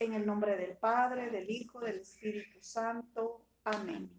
[0.00, 3.44] En el nombre del Padre, del Hijo, del Espíritu Santo.
[3.64, 4.10] Amén.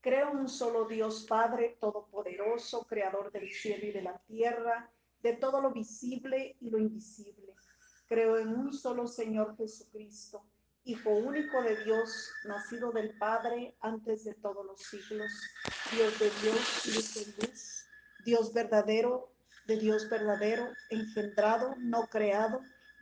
[0.00, 4.90] Creo en un solo Dios Padre Todopoderoso, Creador del cielo y de la tierra,
[5.20, 7.52] de todo lo visible y lo invisible.
[8.08, 10.42] Creo en un solo Señor Jesucristo,
[10.84, 15.30] Hijo único de Dios, nacido del Padre antes de todos los siglos,
[15.92, 17.86] Dios de Dios, luz de luz,
[18.24, 19.34] Dios verdadero,
[19.66, 22.62] de Dios verdadero, engendrado, no creado,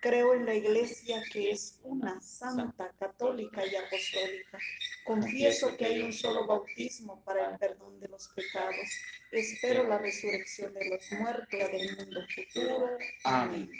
[0.00, 4.58] Creo en la Iglesia que es una, santa, católica y apostólica.
[5.04, 8.88] Confieso que hay un solo bautismo para el perdón de los pecados.
[9.32, 12.98] Espero la resurrección de los muertos y del mundo futuro.
[13.24, 13.70] Amén.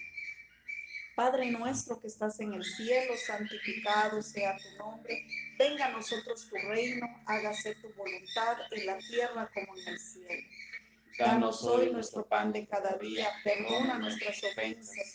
[1.19, 5.27] Padre nuestro que estás en el cielo, santificado sea tu nombre.
[5.59, 10.49] Venga a nosotros tu reino, hágase tu voluntad en la tierra como en el cielo.
[11.19, 15.15] Danos hoy nuestro pan de cada día, perdona nuestras ofensas,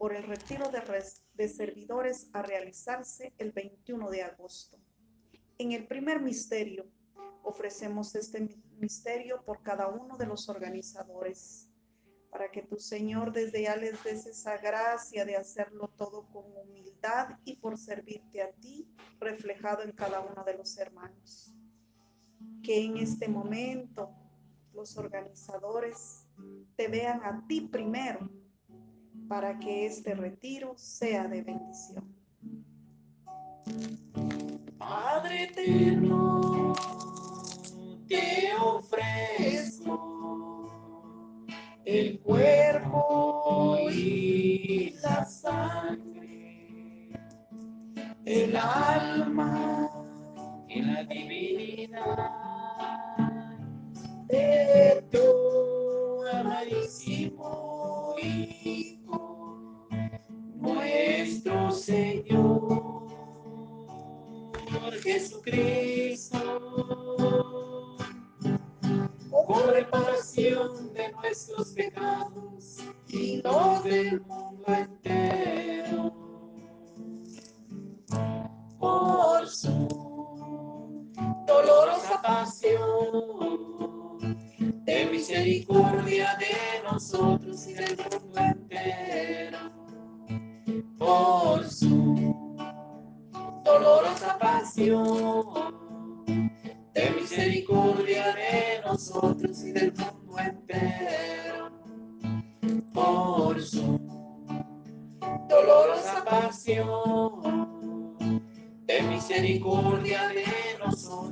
[0.00, 4.78] por el retiro de, servidores a realizarse el 21 de agosto.
[5.58, 6.86] En el primer misterio,
[7.42, 11.68] ofrecemos este misterio por cada uno de los organizadores,
[12.30, 17.38] para que tu Señor desde ya les des esa gracia de hacerlo todo con humildad
[17.44, 18.88] y por servirte a ti,
[19.18, 21.52] reflejado en cada uno de los hermanos.
[22.62, 24.14] Que en este momento
[24.72, 26.26] los organizadores
[26.76, 28.39] te vean a ti primero,
[29.30, 32.04] para que este retiro sea de bendición.
[34.76, 36.74] Padre eterno,
[38.08, 39.94] te ofrezco
[41.84, 47.12] el cuerpo y la sangre,
[48.24, 49.88] el alma
[50.66, 52.39] y la divinidad
[61.80, 63.08] Señor
[65.02, 66.38] Jesucristo
[69.46, 74.66] por reparación de nuestros pecados y los del mundo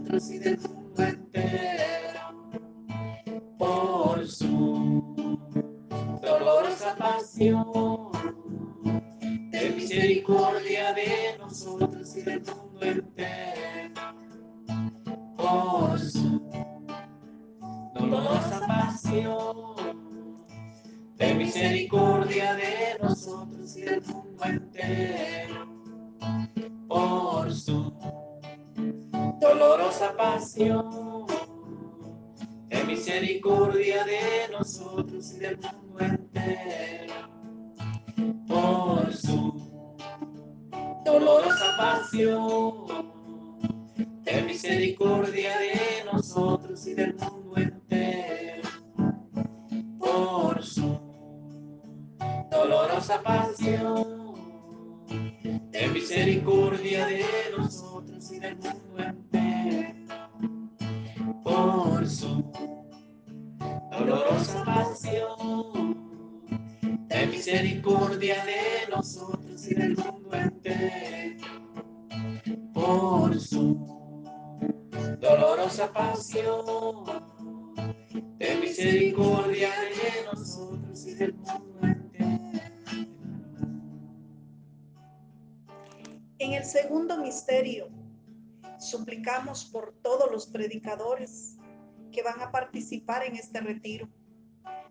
[0.08, 0.77] nosotros
[34.98, 37.14] nosotros y del mundo entero,
[38.48, 39.54] por su
[41.04, 42.86] dolorosa pasión
[44.24, 48.68] de misericordia de nosotros y del mundo entero,
[50.00, 50.98] por su
[52.50, 54.34] dolorosa pasión,
[55.70, 57.24] ten misericordia de
[57.56, 58.77] nosotros y del mundo entero.
[78.38, 81.06] Ten misericordia de nosotros.
[86.38, 87.88] En el segundo misterio,
[88.78, 91.56] suplicamos por todos los predicadores
[92.12, 94.08] que van a participar en este retiro,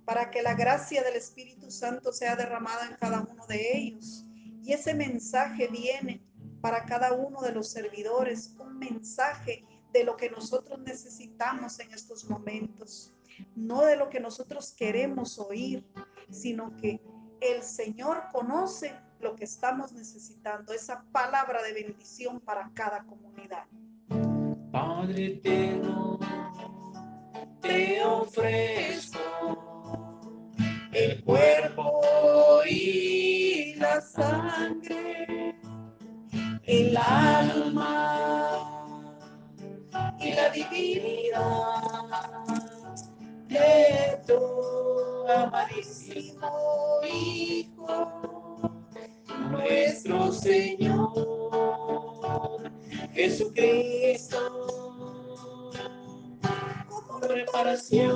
[0.04, 4.25] para que la gracia del Espíritu Santo sea derramada en cada uno de ellos.
[4.62, 6.21] Y ese mensaje viene
[6.62, 12.29] para cada uno de los servidores, un mensaje de lo que nosotros necesitamos en estos
[12.29, 13.13] momentos,
[13.55, 15.85] no de lo que nosotros queremos oír,
[16.29, 17.01] sino que
[17.41, 23.65] el Señor conoce lo que estamos necesitando, esa palabra de bendición para cada comunidad.
[24.71, 26.19] Padre eterno,
[27.61, 29.19] te ofrezco
[30.91, 35.55] el cuerpo y la sangre,
[36.63, 38.76] el alma
[40.19, 41.81] y la divinidad
[43.47, 46.49] de tu amadísimo
[47.11, 48.71] Hijo,
[49.51, 51.11] nuestro Señor
[53.13, 54.37] Jesucristo,
[56.87, 58.06] como reparación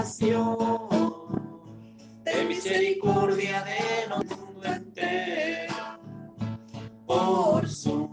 [0.00, 0.88] dolorosa pasión,
[2.24, 5.74] ten misericordia de mundo entero.
[7.06, 8.08] Por su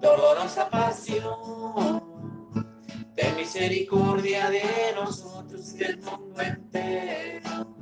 [0.00, 2.02] dolorosa pasión,
[3.14, 4.62] ten misericordia de
[4.94, 7.76] nosotros y del mundo entero.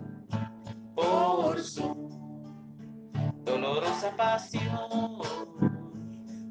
[0.94, 1.94] Por su
[3.44, 5.20] dolorosa pasión,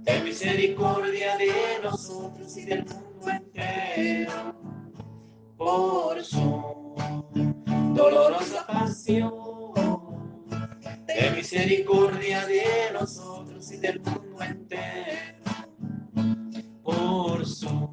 [0.06, 1.52] ten misericordia de
[1.84, 4.65] nosotros y del mundo entero.
[5.66, 6.94] Por su
[7.96, 9.34] dolorosa pasión,
[11.08, 12.64] ten misericordia de
[12.94, 15.44] nosotros y del mundo entero.
[16.84, 17.90] Por su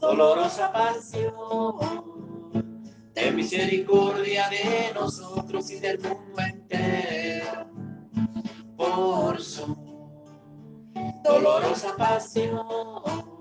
[0.00, 1.78] dolorosa pasión,
[3.12, 7.70] ten misericordia de nosotros y del mundo entero.
[8.76, 9.76] Por su
[11.22, 13.33] dolorosa pasión,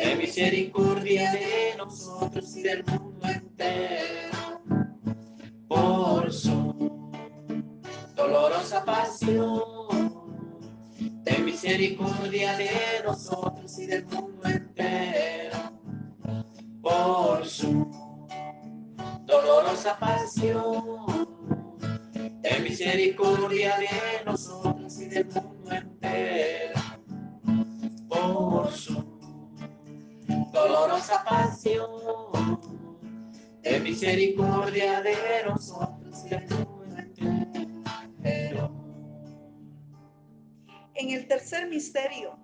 [0.00, 4.60] ten misericordia de nosotros y del mundo entero.
[5.66, 7.10] Por su
[8.14, 10.12] dolorosa pasión,
[11.24, 12.70] ten misericordia de
[13.04, 15.58] nosotros y del mundo entero.
[16.80, 17.90] Por su
[19.26, 21.26] dolorosa pasión,
[22.42, 24.87] ten misericordia de nosotros
[34.00, 36.30] misericordia de nosotros y.
[40.94, 42.38] En el tercer misterio,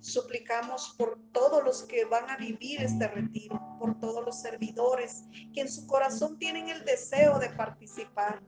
[0.00, 5.62] suplicamos por todos los que van a vivir este retiro, por todos los servidores que
[5.62, 8.42] en su corazón tienen el deseo de participar.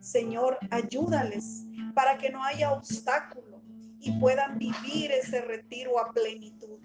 [0.00, 3.60] Señor, ayúdales para que no haya obstáculo
[4.00, 6.78] y puedan vivir ese retiro a plenitud.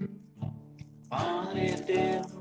[1.07, 2.40] Padre eterno,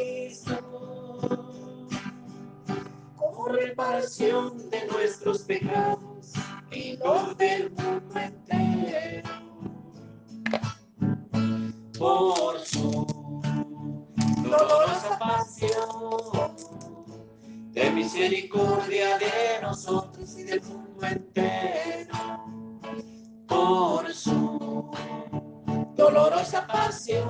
[3.91, 6.31] de nuestros pecados
[6.71, 9.29] y los del mundo entero.
[11.99, 13.05] Por su
[14.43, 16.55] dolorosa pasión,
[17.73, 22.17] de misericordia de nosotros y del mundo entero.
[23.45, 24.89] Por su
[25.97, 27.27] dolorosa pasión,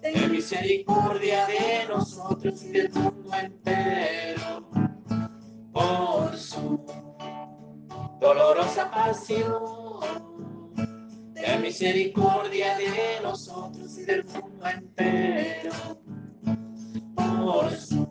[0.00, 4.15] de misericordia de nosotros y del mundo entero.
[8.74, 10.00] Pasión,
[11.34, 15.72] ten misericordia de nosotros y del mundo entero.
[17.14, 18.06] Por su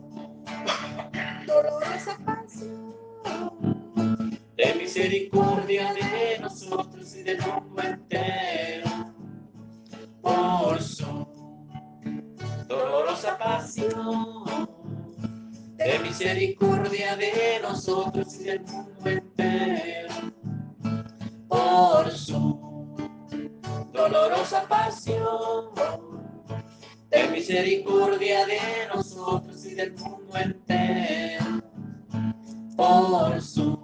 [1.46, 2.94] dolorosa pasión,
[4.56, 8.90] ten misericordia de nosotros y del mundo entero.
[10.22, 11.26] Por su
[12.66, 14.44] dolorosa pasión,
[15.76, 19.25] ten misericordia de nosotros y del mundo entero.
[27.48, 28.58] Misericordia de
[28.92, 31.62] nosotros y del mundo entero.
[32.76, 33.78] Por su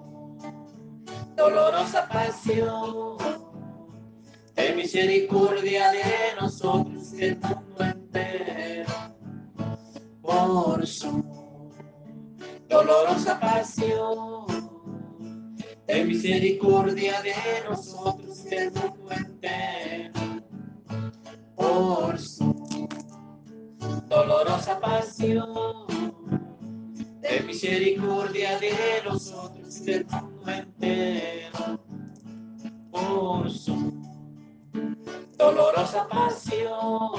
[1.37, 3.19] dolorosa pasión,
[4.55, 6.03] ten misericordia de
[6.41, 8.93] nosotros y del mundo entero.
[10.21, 11.25] Por su
[12.69, 14.47] dolorosa pasión,
[15.87, 17.35] ten misericordia de
[17.71, 19.32] nosotros y del mundo entero.
[24.71, 25.87] Pasión,
[27.21, 31.85] ten misericordia de nosotros y del mundo entero.
[32.91, 33.93] Por su
[35.37, 37.11] dolorosa pasión,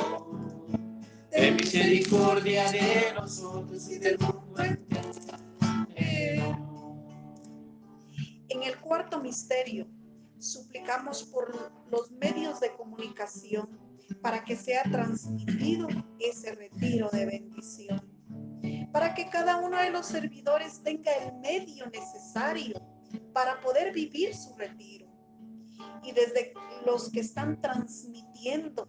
[1.29, 6.57] ten misericordia de nosotros y del mundo entero.
[8.47, 9.85] En el cuarto misterio,
[10.39, 13.82] suplicamos por los medios de comunicación
[14.21, 15.87] para que sea transmitido
[16.19, 18.01] ese retiro de bendición,
[18.91, 22.81] para que cada uno de los servidores tenga el medio necesario
[23.33, 25.07] para poder vivir su retiro.
[26.03, 26.53] Y desde
[26.85, 28.87] los que están transmitiendo,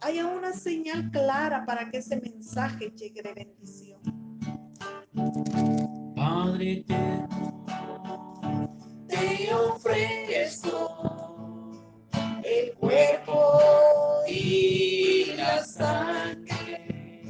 [0.00, 4.00] haya una señal clara para que ese mensaje llegue de bendición.
[6.16, 7.28] Padre eterno,
[9.08, 11.12] te ofrezco
[12.44, 13.58] el cuerpo
[14.52, 17.22] y la sangre,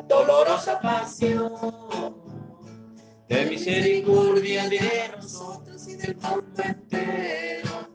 [0.09, 1.53] dolorosa pasión,
[3.29, 7.89] de misericordia de nosotros y del mundo entero.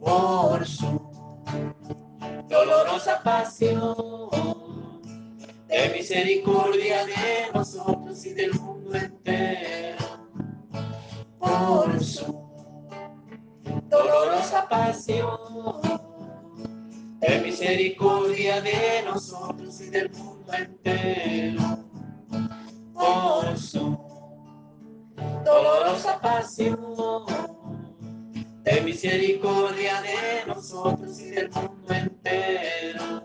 [0.00, 1.00] Por su
[2.48, 4.30] dolorosa pasión,
[5.68, 7.67] de misericordia de nosotros
[26.02, 27.26] pasión,
[28.62, 33.22] de misericordia de nosotros y del mundo entero.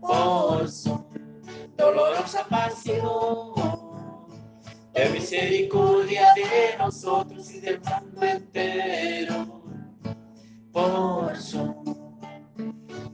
[0.00, 1.04] Por su
[1.76, 3.54] dolorosa pasión,
[4.92, 9.62] de misericordia de nosotros y del mundo entero.
[10.72, 11.74] Por su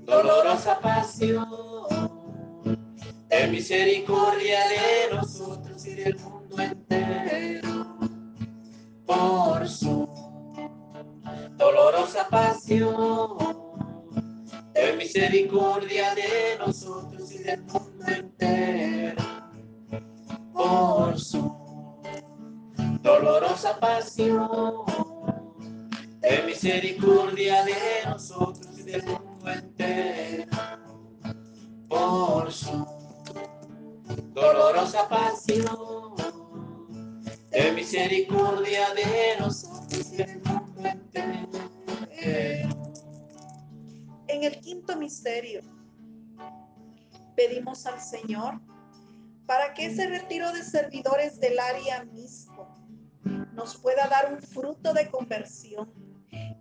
[0.04, 1.48] dolorosa pasión,
[3.28, 5.31] de misericordia de nosotros
[14.74, 17.81] de misericordia de nosotros y del mundo
[45.12, 45.60] misterio,
[47.36, 48.58] pedimos al Señor
[49.44, 52.66] para que ese retiro de servidores del área mismo
[53.52, 55.92] nos pueda dar un fruto de conversión,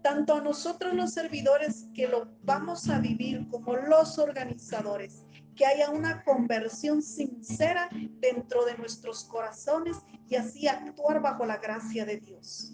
[0.03, 5.89] tanto a nosotros los servidores que lo vamos a vivir como los organizadores, que haya
[5.89, 7.87] una conversión sincera
[8.19, 9.95] dentro de nuestros corazones
[10.27, 12.73] y así actuar bajo la gracia de Dios.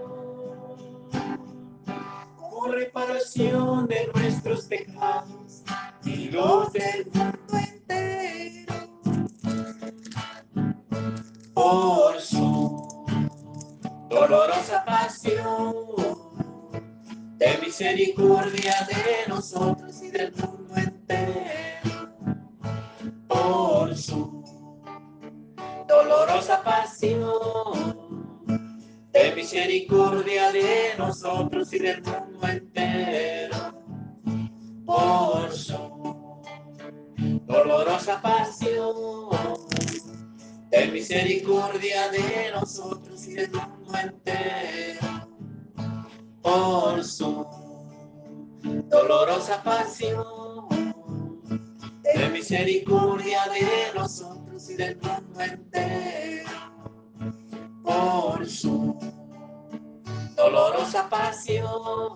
[2.71, 5.63] reparación de nuestros pecados
[6.03, 8.73] y los del mundo entero.
[11.53, 13.05] Por su
[14.09, 15.75] dolorosa pasión,
[17.37, 22.13] de misericordia de nosotros y del mundo entero.
[23.27, 24.43] Por su
[25.87, 28.01] dolorosa pasión
[29.11, 32.30] de misericordia de nosotros y del mundo entero.
[41.41, 45.27] Misericordia de nosotros y del mundo entero.
[46.41, 47.45] Por su
[48.89, 50.65] dolorosa pasión,
[52.03, 56.49] de misericordia de nosotros y del mundo entero
[57.83, 58.97] por su
[60.35, 62.15] dolorosa pasión,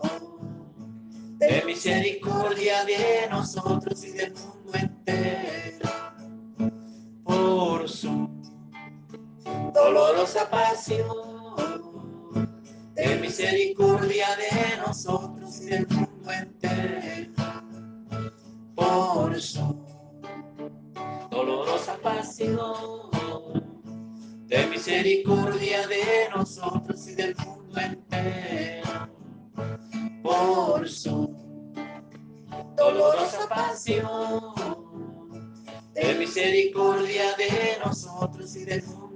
[1.37, 5.64] de misericordia de nosotros y del mundo entero,
[9.75, 11.05] dolorosa pasión,
[12.93, 17.33] de misericordia de nosotros y del mundo entero,
[18.73, 19.75] por su
[21.29, 23.11] dolorosa pasión
[24.47, 29.09] de misericordia de nosotros y del mundo entero,
[30.23, 31.35] por su
[32.77, 34.41] dolorosa pasión,
[35.93, 39.14] de misericordia de nosotros y del mundo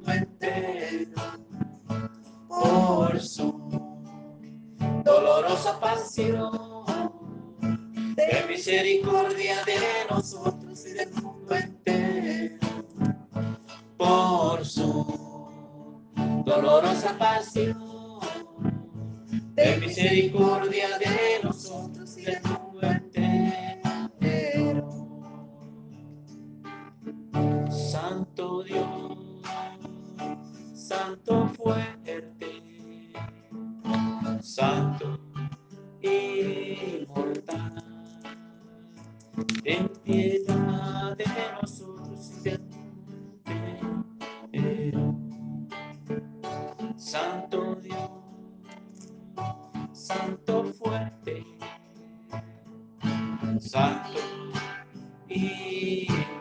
[16.81, 18.19] dolorosa pasión,
[19.55, 23.79] de misericordia de nosotros y del mundo entero.
[27.69, 29.17] Santo Dios,
[30.73, 31.48] Santo
[53.59, 54.19] Santo
[55.29, 56.38] inmortal,